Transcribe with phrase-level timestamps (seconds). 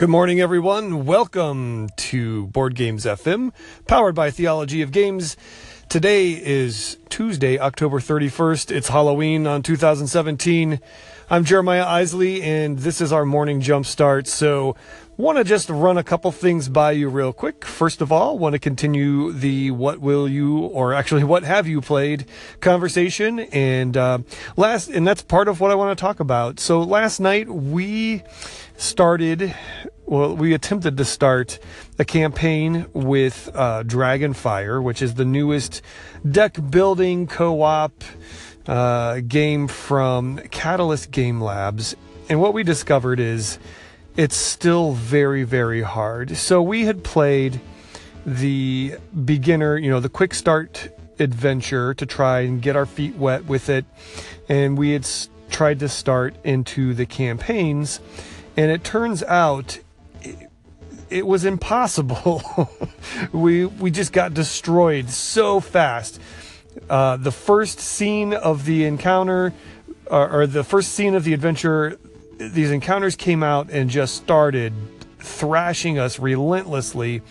[0.00, 1.04] Good morning, everyone.
[1.04, 3.52] Welcome to Board Games FM,
[3.86, 5.36] powered by Theology of Games.
[5.90, 8.74] Today is Tuesday, October 31st.
[8.74, 10.80] It's Halloween on 2017.
[11.28, 14.26] I'm Jeremiah Isley, and this is our morning jump start.
[14.26, 14.74] So,
[15.18, 17.66] want to just run a couple things by you real quick.
[17.66, 21.82] First of all, want to continue the what will you, or actually what have you
[21.82, 22.24] played
[22.60, 24.20] conversation, and uh,
[24.56, 26.58] last, and that's part of what I want to talk about.
[26.58, 28.22] So last night we
[28.80, 29.54] started,
[30.06, 31.58] well, we attempted to start
[31.98, 35.82] a campaign with uh, Dragonfire, which is the newest
[36.28, 38.02] deck building co op
[38.66, 41.94] uh, game from Catalyst Game Labs.
[42.28, 43.58] And what we discovered is
[44.16, 46.36] it's still very, very hard.
[46.36, 47.60] So we had played
[48.24, 50.88] the beginner, you know, the quick start
[51.18, 53.84] adventure to try and get our feet wet with it.
[54.48, 55.06] And we had
[55.50, 58.00] tried to start into the campaigns
[58.60, 59.78] and it turns out
[60.20, 60.50] it,
[61.08, 62.68] it was impossible.
[63.32, 66.20] we we just got destroyed so fast.
[66.90, 69.54] Uh, the first scene of the encounter,
[70.10, 71.98] or the first scene of the adventure,
[72.36, 74.74] these encounters came out and just started
[75.20, 77.22] thrashing us relentlessly,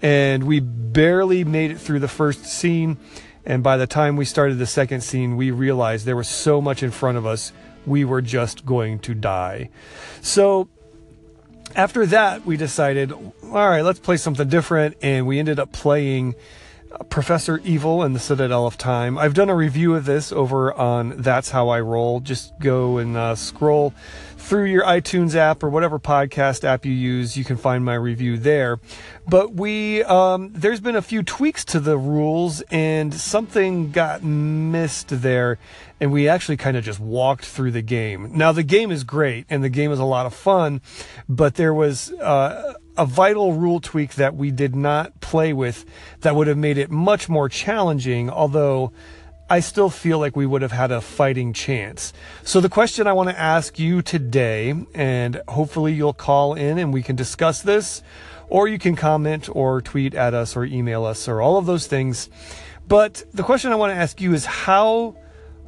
[0.00, 2.96] and we barely made it through the first scene.
[3.44, 6.82] And by the time we started the second scene, we realized there was so much
[6.82, 7.52] in front of us
[7.86, 9.70] we were just going to die.
[10.20, 10.68] So
[11.74, 14.96] after that, we decided, all right, let's play something different.
[15.02, 16.34] And we ended up playing
[17.08, 19.18] Professor Evil and the Citadel of Time.
[19.18, 22.20] I've done a review of this over on That's How I Roll.
[22.20, 23.92] Just go and uh, scroll
[24.36, 27.36] through your iTunes app or whatever podcast app you use.
[27.36, 28.80] You can find my review there.
[29.26, 35.08] But we, um, there's been a few tweaks to the rules and something got missed
[35.08, 35.58] there.
[36.00, 38.36] And we actually kind of just walked through the game.
[38.36, 40.80] Now, the game is great and the game is a lot of fun,
[41.28, 45.84] but there was, uh, a vital rule tweak that we did not play with
[46.20, 48.92] that would have made it much more challenging, although
[49.48, 52.12] I still feel like we would have had a fighting chance.
[52.42, 56.92] So the question I want to ask you today, and hopefully you'll call in and
[56.92, 58.02] we can discuss this,
[58.48, 61.86] or you can comment or tweet at us or email us or all of those
[61.86, 62.30] things.
[62.88, 65.16] But the question I want to ask you is how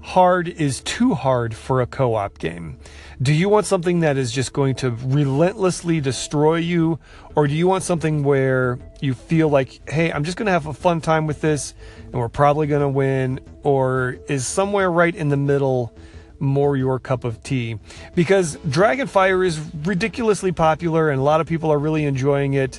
[0.04, 2.78] hard is too hard for a co-op game?
[3.22, 6.98] Do you want something that is just going to relentlessly destroy you?
[7.34, 10.66] Or do you want something where you feel like, hey, I'm just going to have
[10.66, 11.72] a fun time with this
[12.04, 13.40] and we're probably going to win?
[13.62, 15.96] Or is somewhere right in the middle
[16.38, 17.78] more your cup of tea?
[18.14, 22.78] Because Dragonfire is ridiculously popular and a lot of people are really enjoying it.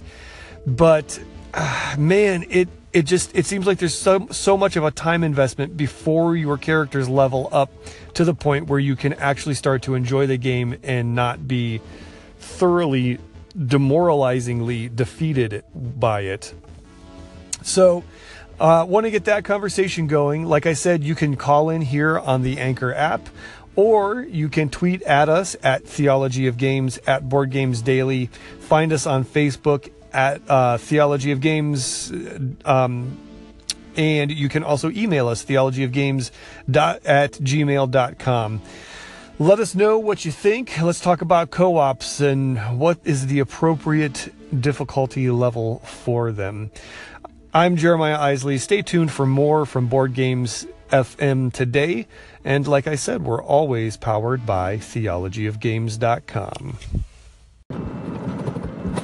[0.67, 1.19] But
[1.55, 5.25] uh, man, it it just it seems like there's so so much of a time
[5.25, 7.69] investment before your characters level up
[8.13, 11.81] to the point where you can actually start to enjoy the game and not be
[12.39, 13.19] thoroughly
[13.67, 16.53] demoralizingly defeated by it.
[17.63, 18.05] So,
[18.61, 20.45] uh, want to get that conversation going?
[20.45, 23.27] Like I said, you can call in here on the Anchor app,
[23.75, 28.27] or you can tweet at us at Theology of Games at Board Games Daily.
[28.59, 32.11] Find us on Facebook at uh, Theology of Games.
[32.63, 33.17] Um,
[33.97, 36.31] and you can also email us, theologyofgames
[36.73, 38.61] at gmail.com.
[39.37, 40.81] Let us know what you think.
[40.81, 46.71] Let's talk about co ops and what is the appropriate difficulty level for them.
[47.53, 48.57] I'm Jeremiah Isley.
[48.57, 52.07] Stay tuned for more from Board Games FM today.
[52.45, 56.77] And like I said, we're always powered by theologyofgames.com.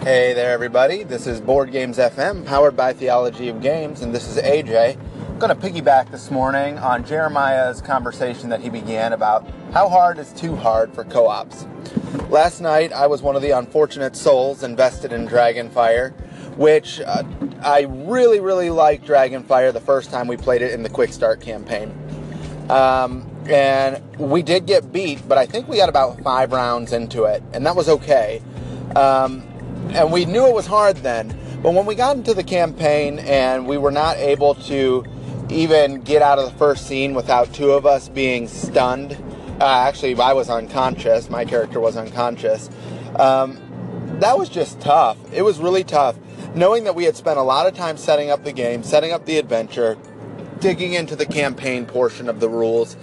[0.04, 1.04] Hey there, everybody.
[1.04, 4.98] This is Board Games FM, powered by Theology of Games, and this is AJ.
[5.30, 10.18] I'm going to piggyback this morning on Jeremiah's conversation that he began about how hard
[10.18, 11.68] is too hard for co ops.
[12.32, 16.14] Last night, I was one of the unfortunate souls invested in Dragonfire,
[16.58, 17.22] which uh,
[17.62, 21.42] I really, really liked Dragonfire the first time we played it in the Quick Start
[21.42, 21.96] campaign.
[22.72, 27.26] Um, and we did get beat, but I think we got about five rounds into
[27.26, 28.42] it, and that was okay.
[28.96, 29.44] Um,
[29.94, 31.38] and we knew it was hard then.
[31.62, 35.06] But when we got into the campaign and we were not able to
[35.50, 39.18] even get out of the first scene without two of us being stunned,
[39.60, 41.30] uh, actually, I was unconscious.
[41.30, 42.70] My character was unconscious.
[43.18, 43.60] Um,
[44.20, 45.18] that was just tough.
[45.32, 46.18] It was really tough.
[46.56, 49.26] Knowing that we had spent a lot of time setting up the game, setting up
[49.26, 49.98] the adventure,
[50.60, 52.98] digging into the campaign portion of the rules,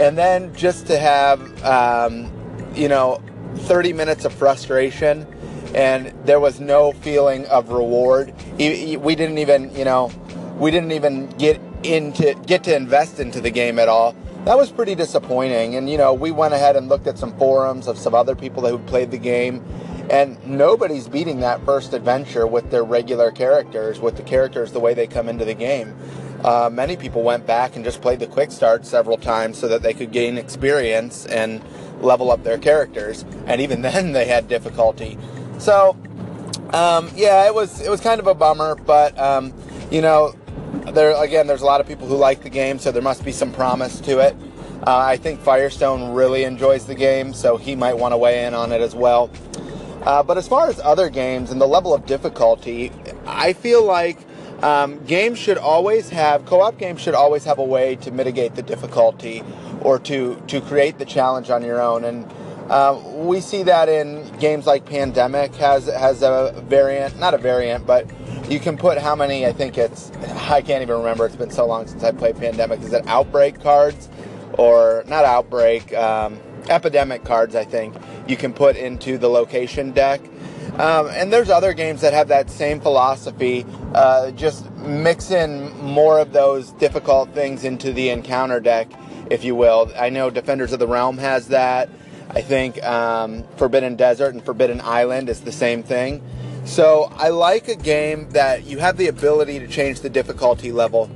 [0.00, 2.32] and then just to have, um,
[2.74, 3.22] you know,
[3.54, 5.26] 30 minutes of frustration
[5.74, 8.34] and there was no feeling of reward.
[8.58, 10.10] We didn't even, you know,
[10.58, 14.14] we didn't even get into get to invest into the game at all.
[14.44, 15.76] That was pretty disappointing.
[15.76, 18.66] And you know, we went ahead and looked at some forums of some other people
[18.66, 19.64] who played the game,
[20.10, 24.94] And nobody's beating that first adventure with their regular characters, with the characters the way
[24.94, 25.94] they come into the game.
[26.44, 29.82] Uh, many people went back and just played the quick start several times so that
[29.82, 31.62] they could gain experience and
[32.00, 33.24] level up their characters.
[33.46, 35.16] And even then, they had difficulty.
[35.62, 35.96] So,
[36.72, 39.54] um, yeah, it was it was kind of a bummer, but um,
[39.92, 40.34] you know,
[40.92, 43.30] there again, there's a lot of people who like the game, so there must be
[43.30, 44.34] some promise to it.
[44.84, 48.54] Uh, I think Firestone really enjoys the game, so he might want to weigh in
[48.54, 49.30] on it as well.
[50.02, 52.90] Uh, but as far as other games and the level of difficulty,
[53.24, 54.18] I feel like
[54.64, 58.62] um, games should always have co-op games should always have a way to mitigate the
[58.62, 59.44] difficulty
[59.80, 62.28] or to to create the challenge on your own and
[62.72, 67.86] uh, we see that in games like Pandemic has has a variant, not a variant,
[67.86, 68.10] but
[68.48, 69.44] you can put how many?
[69.44, 70.10] I think it's
[70.48, 71.26] I can't even remember.
[71.26, 72.80] It's been so long since I played Pandemic.
[72.80, 74.08] Is it Outbreak cards
[74.54, 75.92] or not Outbreak?
[75.92, 77.94] Um, epidemic cards, I think
[78.26, 80.20] you can put into the location deck.
[80.78, 83.66] Um, and there's other games that have that same philosophy.
[83.94, 88.88] Uh, just mix in more of those difficult things into the encounter deck,
[89.28, 89.92] if you will.
[89.98, 91.90] I know Defenders of the Realm has that.
[92.30, 96.22] I think um, Forbidden Desert and Forbidden Island is the same thing.
[96.64, 101.10] So I like a game that you have the ability to change the difficulty level.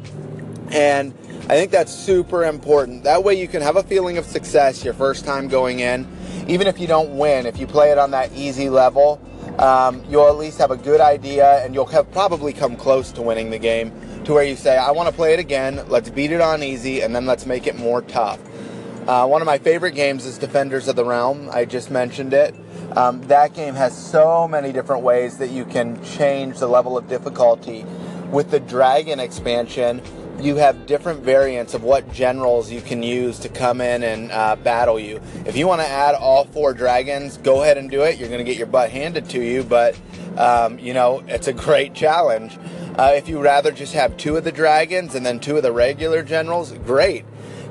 [0.71, 1.15] And
[1.45, 3.05] I think that's super important.
[3.05, 6.07] That way you can have a feeling of success your first time going in.
[6.49, 9.21] Even if you don't win, if you play it on that easy level,
[9.59, 13.23] um, you'll at least have a good idea and you'll have probably come close to
[13.23, 13.93] winning the game
[14.25, 17.03] to where you say, I want to play it again, let's beat it on easy,
[17.03, 18.41] and then let's make it more tough.
[19.07, 21.49] Uh, one of my favorite games is Defenders of the Realm.
[21.53, 22.57] I just mentioned it.
[22.97, 27.09] Um, that game has so many different ways that you can change the level of
[27.09, 27.85] difficulty.
[28.33, 30.03] With the Dragon expansion,
[30.41, 34.57] you have different variants of what generals you can use to come in and uh,
[34.57, 35.21] battle you.
[35.45, 38.19] If you want to add all four dragons, go ahead and do it.
[38.19, 39.97] You're going to get your butt handed to you, but
[40.37, 42.59] um, you know it's a great challenge.
[42.99, 45.71] Uh, if you rather just have two of the dragons and then two of the
[45.71, 47.25] regular generals, great.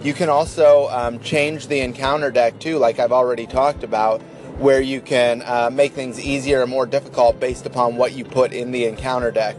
[0.05, 4.21] You can also um, change the encounter deck too, like I've already talked about,
[4.59, 8.53] where you can uh, make things easier or more difficult based upon what you put
[8.53, 9.55] in the encounter deck.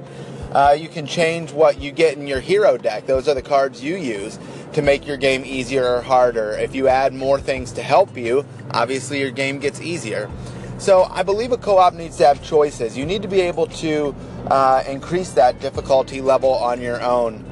[0.53, 3.07] Uh, you can change what you get in your hero deck.
[3.07, 4.39] Those are the cards you use
[4.75, 6.53] to make your game easier or harder.
[6.53, 10.31] If you add more things to help you, obviously your game gets easier.
[10.79, 12.97] So I believe a co op needs to have choices.
[12.97, 14.15] You need to be able to
[14.47, 17.45] uh, increase that difficulty level on your own.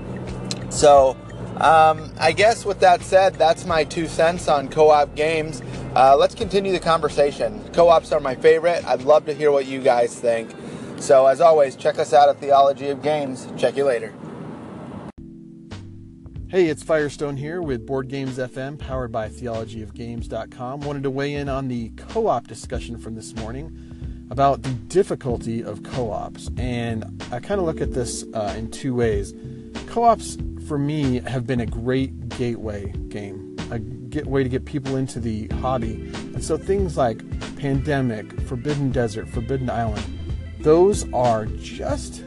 [0.70, 1.17] So
[1.61, 5.62] um, I guess with that said, that's my two cents on co op games.
[5.95, 7.62] Uh, let's continue the conversation.
[7.73, 8.85] Co ops are my favorite.
[8.85, 10.51] I'd love to hear what you guys think.
[10.99, 13.47] So, as always, check us out at Theology of Games.
[13.56, 14.12] Check you later.
[16.49, 20.81] Hey, it's Firestone here with Board Games FM, powered by theologyofgames.com.
[20.81, 25.62] Wanted to weigh in on the co op discussion from this morning about the difficulty
[25.62, 26.50] of co ops.
[26.57, 29.33] And I kind of look at this uh, in two ways.
[29.87, 30.37] Co ops
[30.67, 33.81] for me, have been a great gateway game, a
[34.29, 35.94] way to get people into the hobby.
[36.35, 37.23] And so things like
[37.56, 40.05] Pandemic, Forbidden Desert, Forbidden Island,
[40.61, 42.25] those are just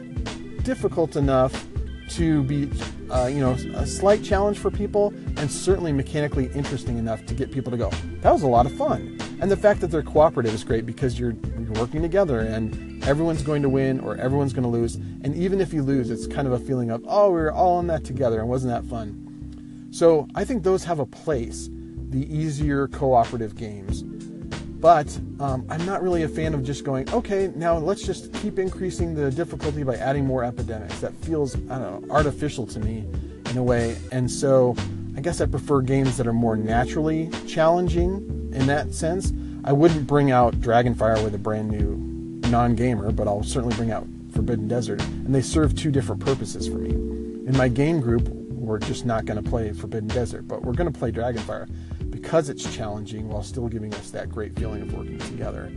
[0.62, 1.66] difficult enough
[2.10, 2.70] to be,
[3.10, 7.50] uh, you know, a slight challenge for people, and certainly mechanically interesting enough to get
[7.50, 7.90] people to go.
[8.20, 9.18] That was a lot of fun.
[9.40, 11.34] And the fact that they're cooperative is great because you're
[11.74, 14.96] working together and everyone's going to win or everyone's going to lose.
[14.96, 17.80] And even if you lose, it's kind of a feeling of, oh, we were all
[17.80, 19.88] in that together and wasn't that fun?
[19.90, 21.70] So I think those have a place,
[22.10, 24.02] the easier cooperative games.
[24.02, 28.58] But um, I'm not really a fan of just going, okay, now let's just keep
[28.58, 31.00] increasing the difficulty by adding more epidemics.
[31.00, 33.06] That feels, I don't know, artificial to me
[33.48, 33.96] in a way.
[34.12, 34.76] And so
[35.16, 39.32] I guess I prefer games that are more naturally challenging in that sense.
[39.64, 42.07] I wouldn't bring out Dragonfire with a brand new
[42.50, 46.68] non gamer, but I'll certainly bring out Forbidden Desert, and they serve two different purposes
[46.68, 46.90] for me.
[46.90, 50.92] In my game group, we're just not going to play Forbidden Desert, but we're going
[50.92, 51.68] to play Dragonfire
[52.10, 55.72] because it's challenging while still giving us that great feeling of working together.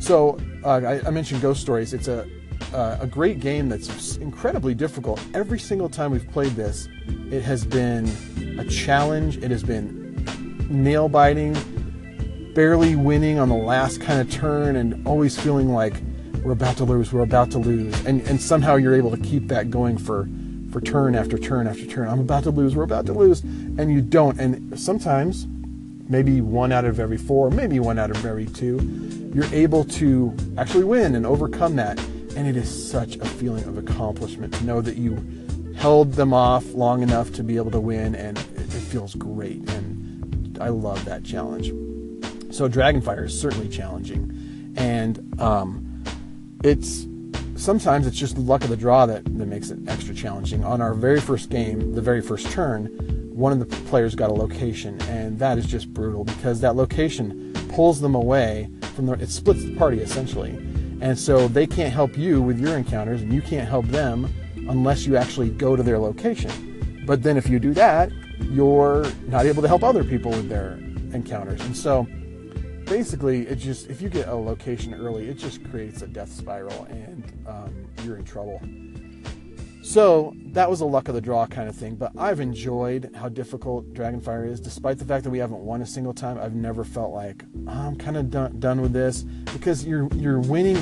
[0.00, 1.94] So uh, I, I, mentioned Ghost Stories.
[1.94, 2.28] It's a
[2.72, 5.20] uh, a great game that's incredibly difficult.
[5.34, 6.88] Every single time we've played this,
[7.30, 8.06] it has been
[8.58, 9.38] a challenge.
[9.38, 10.24] It has been
[10.68, 11.54] nail biting
[12.56, 15.92] barely winning on the last kind of turn and always feeling like
[16.42, 17.94] we're about to lose, we're about to lose.
[18.06, 20.26] And, and somehow you're able to keep that going for,
[20.72, 22.08] for turn after turn after turn.
[22.08, 23.42] I'm about to lose, we're about to lose.
[23.42, 24.40] And you don't.
[24.40, 25.46] And sometimes,
[26.08, 28.78] maybe one out of every four, maybe one out of every two,
[29.34, 32.00] you're able to actually win and overcome that.
[32.36, 35.22] And it is such a feeling of accomplishment to know that you
[35.76, 39.68] held them off long enough to be able to win, and it, it feels great.
[39.72, 41.70] And I love that challenge.
[42.56, 44.72] So Dragonfire is certainly challenging.
[44.78, 46.02] and um,
[46.64, 47.06] it's
[47.56, 50.64] sometimes it's just luck of the draw that, that makes it extra challenging.
[50.64, 52.86] On our very first game, the very first turn,
[53.34, 57.52] one of the players got a location, and that is just brutal because that location
[57.68, 59.12] pulls them away from the.
[59.14, 60.52] It splits the party essentially,
[61.02, 65.04] and so they can't help you with your encounters, and you can't help them unless
[65.04, 67.04] you actually go to their location.
[67.06, 68.10] But then if you do that,
[68.40, 70.78] you're not able to help other people with their
[71.12, 72.06] encounters, and so
[72.86, 76.84] basically it just if you get a location early it just creates a death spiral
[76.84, 78.60] and um, you're in trouble.
[79.82, 83.28] So that was a luck of the draw kind of thing but i've enjoyed how
[83.28, 86.38] difficult dragonfire is despite the fact that we haven't won a single time.
[86.38, 90.40] I've never felt like oh, i'm kind of done, done with this because you're you're
[90.40, 90.76] winning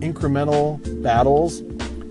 [0.00, 1.62] incremental battles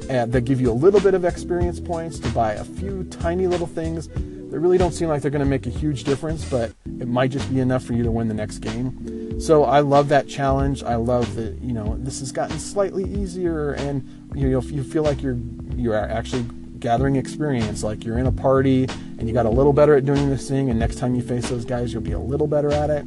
[0.09, 3.47] uh, that give you a little bit of experience points to buy a few tiny
[3.47, 4.07] little things
[4.49, 7.31] that really don't seem like they're going to make a huge difference, but it might
[7.31, 9.39] just be enough for you to win the next game.
[9.39, 10.83] So I love that challenge.
[10.83, 15.03] I love that you know this has gotten slightly easier, and you know you feel
[15.03, 15.37] like you're
[15.75, 16.45] you're actually
[16.79, 17.83] gathering experience.
[17.83, 18.83] Like you're in a party
[19.17, 21.49] and you got a little better at doing this thing, and next time you face
[21.49, 23.05] those guys, you'll be a little better at it.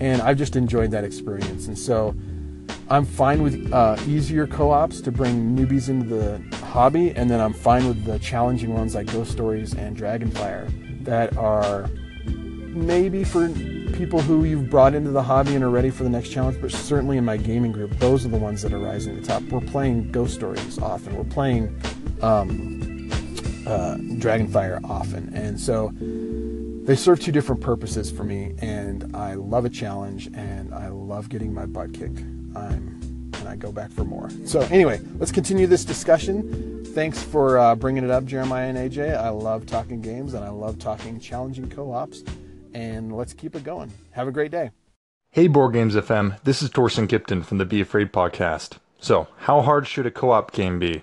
[0.00, 2.14] And I've just enjoyed that experience, and so
[2.88, 7.52] I'm fine with uh, easier co-ops to bring newbies into the hobby, and then I'm
[7.52, 10.70] fine with the challenging ones like Ghost Stories and Dragonfire
[11.04, 11.90] that are
[12.24, 13.48] maybe for
[13.94, 16.70] people who you've brought into the hobby and are ready for the next challenge, but
[16.70, 19.42] certainly in my gaming group, those are the ones that are rising to the top.
[19.44, 21.16] We're playing Ghost Stories often.
[21.16, 21.76] We're playing
[22.22, 23.10] um,
[23.66, 25.92] uh, Dragonfire often, and so
[26.86, 28.54] they serve two different purposes for me.
[28.60, 32.20] And I love a challenge, and I love getting my butt kicked.
[32.54, 32.99] I'm
[33.50, 34.30] I go back for more.
[34.46, 36.84] So anyway, let's continue this discussion.
[36.94, 39.16] Thanks for uh, bringing it up, Jeremiah and AJ.
[39.16, 42.22] I love talking games and I love talking challenging co-ops.
[42.74, 43.92] And let's keep it going.
[44.12, 44.70] Have a great day.
[45.32, 46.42] Hey, Board Games FM.
[46.44, 48.78] This is Torsten Kipton from the Be Afraid podcast.
[49.00, 51.02] So, how hard should a co-op game be?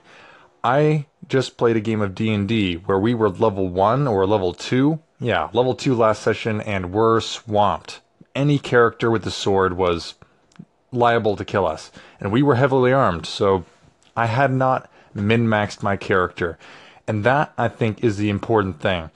[0.63, 4.99] I just played a game of D&D where we were level 1 or level 2.
[5.19, 8.01] Yeah, level 2 last session and we're swamped.
[8.35, 10.15] Any character with a sword was
[10.91, 11.91] liable to kill us.
[12.19, 13.65] And we were heavily armed, so
[14.15, 16.57] I had not min maxed my character.
[17.07, 19.11] And that, I think, is the important thing.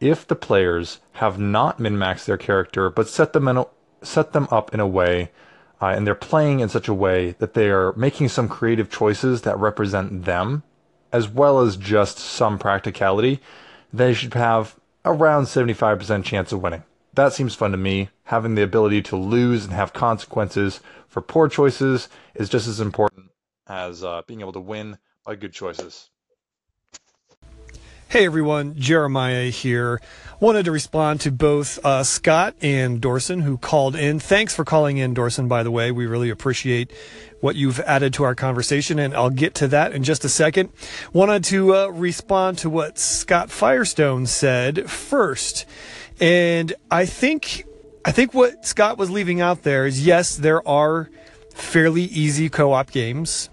[0.00, 3.66] If the players have not min maxed their character, but set them, in a,
[4.02, 5.30] set them up in a way,
[5.80, 9.42] uh, and they're playing in such a way that they are making some creative choices
[9.42, 10.62] that represent them,
[11.12, 13.40] as well as just some practicality,
[13.92, 16.82] they should have around 75% chance of winning.
[17.16, 18.10] That seems fun to me.
[18.24, 23.30] Having the ability to lose and have consequences for poor choices is just as important
[23.66, 26.10] as uh, being able to win by good choices.
[28.08, 30.00] Hey everyone, Jeremiah here.
[30.40, 34.20] Wanted to respond to both uh, Scott and Dorson who called in.
[34.20, 35.90] Thanks for calling in, Dorson, by the way.
[35.90, 36.92] We really appreciate
[37.40, 40.70] what you've added to our conversation, and I'll get to that in just a second.
[41.12, 45.64] Wanted to uh, respond to what Scott Firestone said first.
[46.20, 47.64] And I think
[48.04, 51.10] I think what Scott was leaving out there is yes, there are
[51.52, 53.50] fairly easy co-op games,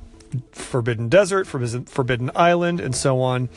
[0.52, 3.50] Forbidden Desert, Forbidden Island, and so on.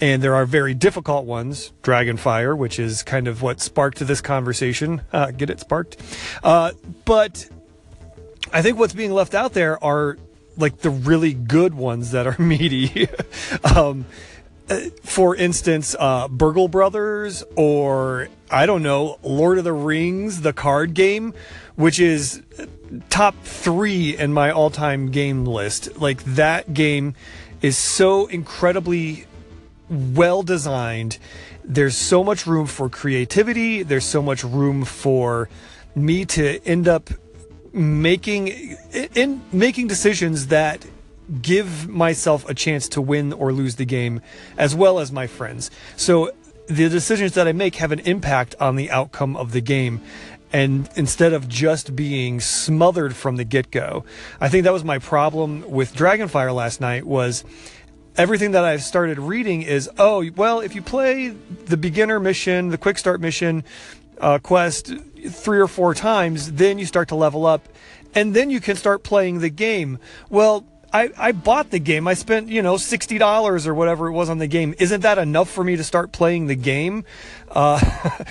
[0.00, 5.02] And there are very difficult ones, Dragonfire, which is kind of what sparked this conversation.
[5.12, 5.96] Uh, get it sparked?
[6.42, 6.70] Uh,
[7.04, 7.48] but
[8.52, 10.16] I think what's being left out there are
[10.56, 13.08] like the really good ones that are meaty.
[13.64, 14.06] um,
[15.02, 20.94] for instance, uh, Burgle Brothers, or I don't know, Lord of the Rings, the card
[20.94, 21.34] game,
[21.76, 22.42] which is
[23.08, 26.00] top three in my all time game list.
[26.00, 27.14] Like, that game
[27.62, 29.26] is so incredibly
[29.88, 31.18] well designed.
[31.64, 35.48] There's so much room for creativity, there's so much room for
[35.94, 37.10] me to end up
[37.72, 38.76] making
[39.14, 40.84] in making decisions that
[41.42, 44.20] give myself a chance to win or lose the game
[44.58, 45.70] as well as my friends.
[45.96, 46.32] So
[46.66, 50.00] the decisions that I make have an impact on the outcome of the game.
[50.52, 54.04] And instead of just being smothered from the get go,
[54.40, 57.44] I think that was my problem with Dragonfire last night was
[58.16, 62.78] everything that I've started reading is, oh, well, if you play the beginner mission, the
[62.78, 63.62] quick start mission,
[64.18, 64.92] uh, quest
[65.28, 67.68] three or four times, then you start to level up
[68.14, 69.98] and then you can start playing the game.
[70.28, 72.08] Well, I, I bought the game.
[72.08, 74.74] I spent, you know, $60 or whatever it was on the game.
[74.78, 77.04] Isn't that enough for me to start playing the game?
[77.48, 77.80] Uh,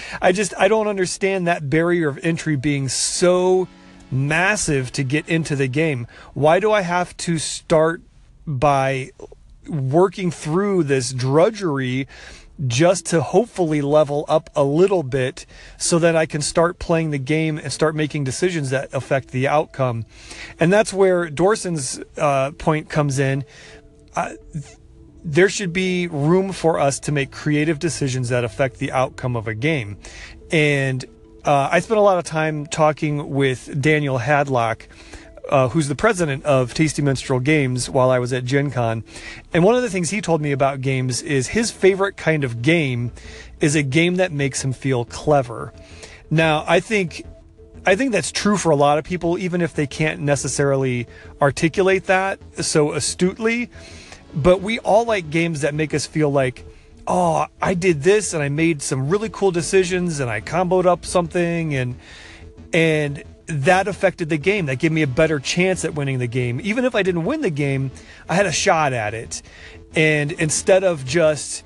[0.21, 3.67] I just, I don't understand that barrier of entry being so
[4.11, 6.07] massive to get into the game.
[6.33, 8.01] Why do I have to start
[8.45, 9.11] by
[9.67, 12.07] working through this drudgery
[12.67, 15.45] just to hopefully level up a little bit
[15.77, 19.47] so that I can start playing the game and start making decisions that affect the
[19.47, 20.05] outcome.
[20.59, 23.45] And that's where Dorson's uh, point comes in.
[25.23, 29.47] There should be room for us to make creative decisions that affect the outcome of
[29.47, 29.97] a game.
[30.51, 31.05] And
[31.45, 34.87] uh, I spent a lot of time talking with Daniel Hadlock
[35.49, 39.03] uh, who's the president of Tasty Minstrel Games while I was at Gen Con.
[39.53, 42.61] And one of the things he told me about games is his favorite kind of
[42.61, 43.11] game
[43.59, 45.73] is a game that makes him feel clever.
[46.29, 47.25] Now, I think
[47.85, 51.07] I think that's true for a lot of people, even if they can't necessarily
[51.41, 53.69] articulate that so astutely.
[54.33, 56.65] But we all like games that make us feel like,
[57.07, 61.05] oh, I did this and I made some really cool decisions and I comboed up
[61.05, 61.95] something and
[62.71, 64.67] and that affected the game.
[64.67, 66.61] That gave me a better chance at winning the game.
[66.63, 67.91] Even if I didn't win the game,
[68.27, 69.41] I had a shot at it.
[69.95, 71.63] And instead of just,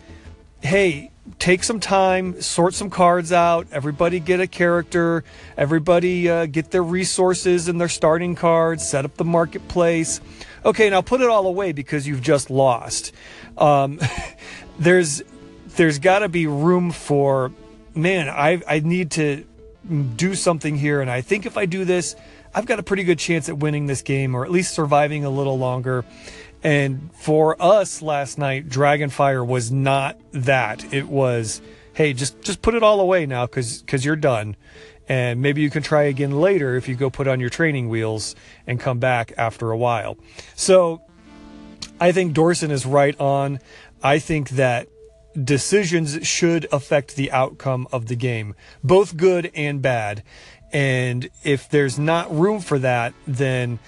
[0.61, 5.23] hey, take some time, sort some cards out, everybody get a character,
[5.57, 10.21] everybody uh, get their resources and their starting cards, set up the marketplace.
[10.65, 13.11] Okay, now put it all away because you've just lost.
[13.57, 13.99] Um,
[14.79, 15.21] there's
[15.75, 17.51] there's got to be room for
[17.93, 18.29] man.
[18.29, 19.45] I I need to
[20.15, 21.01] do something here.
[21.01, 22.15] And I think if I do this,
[22.55, 25.29] I've got a pretty good chance at winning this game or at least surviving a
[25.29, 26.05] little longer.
[26.63, 30.93] And for us last night, Dragonfire was not that.
[30.93, 31.61] It was,
[31.93, 34.55] hey, just just put it all away now because because you're done.
[35.09, 38.35] And maybe you can try again later if you go put on your training wheels
[38.65, 40.17] and come back after a while.
[40.55, 41.01] So
[41.99, 43.59] I think Dorson is right on.
[44.01, 44.87] I think that
[45.41, 50.23] decisions should affect the outcome of the game, both good and bad.
[50.71, 53.79] And if there's not room for that, then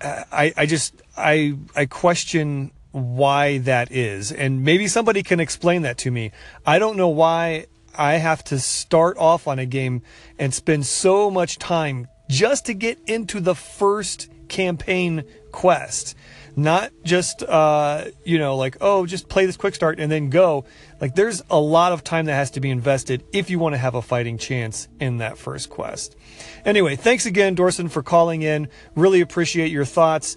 [0.00, 5.82] uh, I, I just I I question why that is, and maybe somebody can explain
[5.82, 6.32] that to me.
[6.66, 7.66] I don't know why
[7.96, 10.02] I have to start off on a game
[10.38, 16.16] and spend so much time just to get into the first campaign quest
[16.60, 20.64] not just uh, you know like oh just play this quick start and then go.
[21.00, 23.78] Like there's a lot of time that has to be invested if you want to
[23.78, 26.16] have a fighting chance in that first quest.
[26.64, 28.68] Anyway thanks again dorson for calling in.
[28.94, 30.36] Really appreciate your thoughts.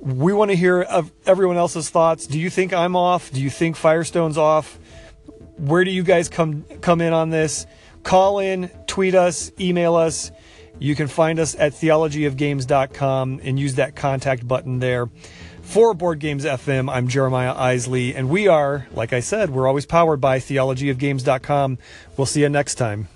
[0.00, 2.26] We want to hear of everyone else's thoughts.
[2.26, 3.30] Do you think i'm off?
[3.32, 4.78] Do you think firestone's off?
[5.56, 7.66] Where do you guys come come in on this?
[8.02, 10.30] Call in tweet us email us.
[10.78, 15.08] You can find us at theologyofgames.com and use that contact button there.
[15.64, 19.86] For Board Games FM, I'm Jeremiah Isley, and we are, like I said, we're always
[19.86, 21.78] powered by theologyofgames.com.
[22.16, 23.08] We'll see you next time.